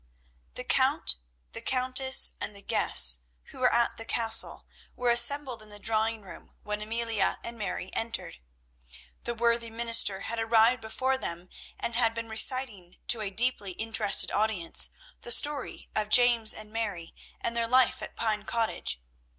[0.55, 1.17] The Count,
[1.51, 3.19] the Countess, and the guests
[3.51, 7.91] who were at the castle, were assembled in the drawing room when Amelia and Mary
[7.93, 8.39] entered.
[9.25, 14.31] The worthy minister had arrived before them, and had been reciting to a deeply interested
[14.31, 18.99] audience, the story of James and Mary and their life at Pine Cottage.